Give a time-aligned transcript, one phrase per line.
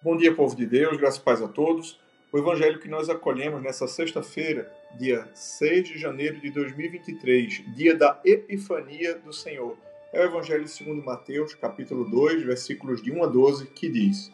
[0.00, 1.98] Bom dia, povo de Deus, graças e paz a todos.
[2.30, 8.20] O evangelho que nós acolhemos nessa sexta-feira, dia 6 de janeiro de 2023, dia da
[8.24, 9.76] Epifania do Senhor,
[10.12, 14.30] é o evangelho segundo Mateus, capítulo 2, versículos de 1 a 12, que diz: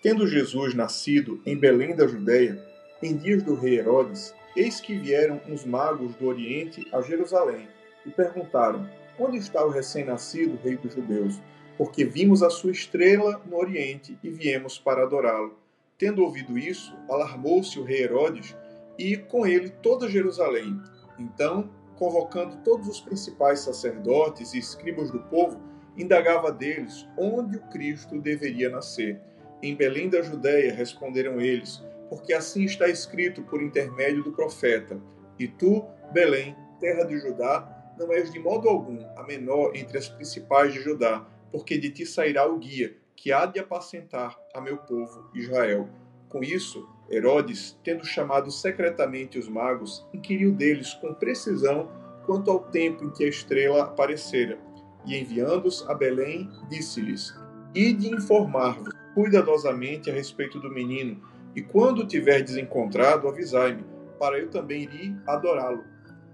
[0.00, 2.64] Tendo Jesus nascido em Belém da Judéia,
[3.02, 7.66] em dias do rei Herodes, eis que vieram uns magos do Oriente a Jerusalém
[8.06, 8.88] e perguntaram:
[9.18, 11.40] Onde está o recém-nascido rei dos judeus?
[11.80, 15.58] Porque vimos a sua estrela no Oriente e viemos para adorá-lo.
[15.96, 18.54] Tendo ouvido isso, alarmou-se o rei Herodes
[18.98, 20.78] e com ele toda Jerusalém.
[21.18, 25.58] Então, convocando todos os principais sacerdotes e escribas do povo,
[25.96, 29.18] indagava deles onde o Cristo deveria nascer.
[29.62, 35.00] Em Belém da Judéia, responderam eles, porque assim está escrito por intermédio do profeta:
[35.38, 40.10] E tu, Belém, terra de Judá, não és de modo algum a menor entre as
[40.10, 44.78] principais de Judá porque de ti sairá o guia, que há de apacentar a meu
[44.78, 45.88] povo Israel.
[46.28, 51.90] Com isso, Herodes, tendo chamado secretamente os magos, inquiriu deles com precisão
[52.24, 54.58] quanto ao tempo em que a estrela aparecera,
[55.04, 57.34] e enviando-os a Belém, disse-lhes:
[57.74, 61.20] Ide informar-vos cuidadosamente a respeito do menino,
[61.54, 63.84] e quando o tiverdes encontrado, avisai-me,
[64.18, 65.84] para eu também ir adorá-lo.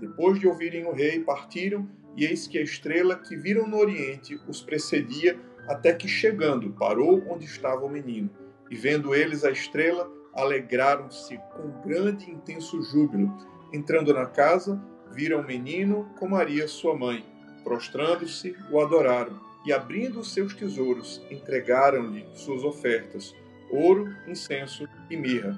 [0.00, 4.38] Depois de ouvirem o rei, partiram e eis que a estrela que viram no oriente
[4.46, 8.30] os precedia, até que chegando parou onde estava o menino.
[8.70, 13.30] E vendo eles a estrela, alegraram-se com grande e intenso júbilo.
[13.72, 14.82] Entrando na casa,
[15.12, 17.24] viram o menino com Maria, sua mãe.
[17.62, 23.34] Prostrando-se, o adoraram e, abrindo os seus tesouros, entregaram-lhe suas ofertas:
[23.70, 25.56] ouro, incenso e mirra.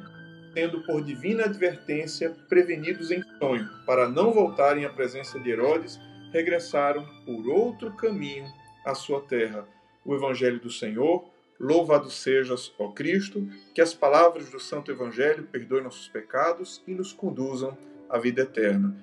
[0.52, 5.98] Tendo por divina advertência prevenidos em sonho, para não voltarem à presença de Herodes
[6.34, 8.52] regressaram por outro caminho
[8.84, 9.68] à sua terra.
[10.04, 11.24] O Evangelho do Senhor,
[11.60, 17.12] louvado sejas, ó Cristo, que as palavras do Santo Evangelho perdoem nossos pecados e nos
[17.12, 17.78] conduzam
[18.10, 18.96] à vida eterna.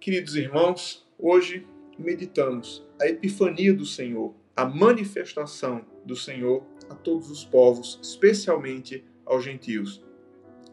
[0.00, 1.66] Queridos irmãos, hoje
[1.98, 9.44] meditamos a epifania do Senhor, a manifestação do Senhor a todos os povos, especialmente aos
[9.44, 10.02] gentios.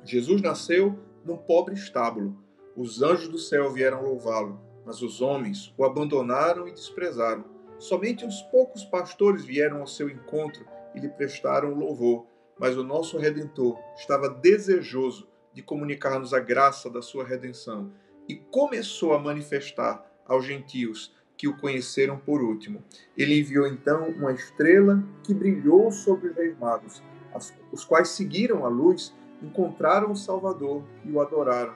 [0.05, 2.41] Jesus nasceu num pobre estábulo.
[2.77, 4.64] Os anjos do céu vieram louvá-lo.
[4.85, 7.43] Mas os homens o abandonaram e desprezaram.
[7.79, 12.25] Somente uns poucos pastores vieram ao seu encontro e lhe prestaram louvor.
[12.57, 17.91] Mas o nosso Redentor estava desejoso de comunicar-nos a graça da sua redenção
[18.27, 22.83] e começou a manifestar aos gentios que o conheceram por último.
[23.17, 27.03] Ele enviou então uma estrela que brilhou sobre os reis magos,
[27.71, 31.75] os quais seguiram a luz, encontraram o Salvador e o adoraram.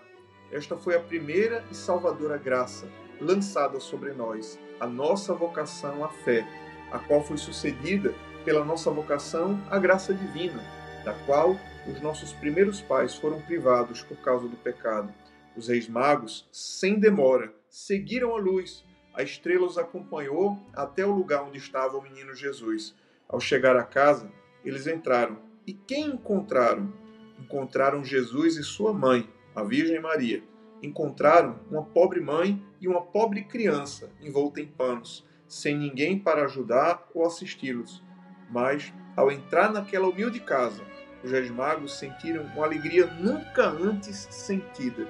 [0.52, 2.88] Esta foi a primeira e salvadora graça
[3.20, 6.48] lançada sobre nós, a nossa vocação à fé,
[6.92, 8.14] a qual foi sucedida
[8.46, 10.64] pela nossa vocação à graça divina,
[11.04, 11.56] da qual
[11.88, 15.14] os nossos primeiros pais foram privados por causa do pecado.
[15.56, 18.86] Os reis magos, sem demora, seguiram a luz.
[19.14, 22.96] A estrela os acompanhou até o lugar onde estava o menino Jesus.
[23.28, 24.32] Ao chegar à casa,
[24.64, 25.38] eles entraram.
[25.68, 26.92] E quem encontraram?
[27.38, 30.42] Encontraram Jesus e sua mãe, a Virgem Maria,
[30.82, 37.06] encontraram uma pobre mãe e uma pobre criança envolta em panos, sem ninguém para ajudar
[37.14, 38.02] ou assisti-los.
[38.50, 40.82] Mas, ao entrar naquela humilde casa,
[41.22, 45.06] os reis magos sentiram uma alegria nunca antes sentida,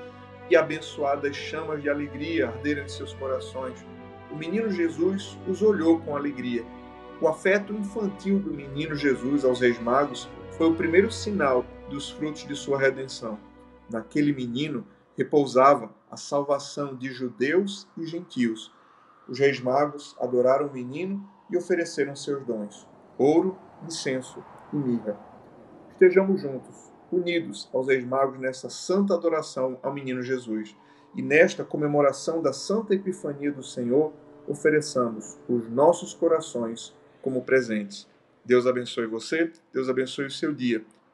[0.50, 3.86] e abençoadas chamas de alegria arderam em seus corações.
[4.32, 6.66] O menino Jesus os olhou com alegria.
[7.22, 10.28] O afeto infantil do menino Jesus aos reis magos
[10.58, 13.38] foi o primeiro sinal dos frutos de sua redenção.
[13.90, 14.86] Naquele menino
[15.18, 18.72] repousava a salvação de judeus e gentios.
[19.28, 25.20] Os reis magos adoraram o menino e ofereceram seus dons: ouro, incenso e mirra.
[25.92, 30.76] Estejamos juntos, unidos aos reis magos nessa santa adoração ao menino Jesus.
[31.16, 34.14] E nesta comemoração da santa epifania do Senhor,
[34.48, 38.08] ofereçamos os nossos corações como presentes.
[38.46, 40.86] Deus abençoe você, Deus abençoe o seu dia.